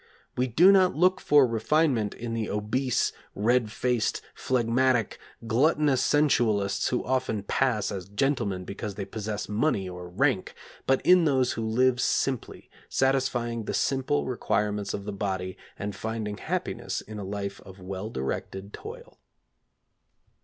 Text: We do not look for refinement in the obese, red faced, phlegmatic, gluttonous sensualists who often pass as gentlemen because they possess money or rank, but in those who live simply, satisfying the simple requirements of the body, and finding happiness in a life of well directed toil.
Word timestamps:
We 0.35 0.47
do 0.47 0.71
not 0.71 0.95
look 0.95 1.19
for 1.21 1.45
refinement 1.45 2.15
in 2.15 2.33
the 2.33 2.49
obese, 2.49 3.13
red 3.35 3.71
faced, 3.71 4.19
phlegmatic, 4.33 5.19
gluttonous 5.45 6.01
sensualists 6.01 6.87
who 6.89 7.03
often 7.05 7.43
pass 7.43 7.91
as 7.91 8.09
gentlemen 8.09 8.65
because 8.65 8.95
they 8.95 9.05
possess 9.05 9.47
money 9.47 9.87
or 9.87 10.09
rank, 10.09 10.55
but 10.87 11.05
in 11.05 11.25
those 11.25 11.51
who 11.51 11.63
live 11.63 12.01
simply, 12.01 12.67
satisfying 12.89 13.65
the 13.65 13.75
simple 13.75 14.25
requirements 14.25 14.95
of 14.95 15.05
the 15.05 15.13
body, 15.13 15.55
and 15.77 15.95
finding 15.95 16.37
happiness 16.37 17.01
in 17.01 17.19
a 17.19 17.23
life 17.23 17.61
of 17.63 17.79
well 17.79 18.09
directed 18.09 18.73
toil. 18.73 19.19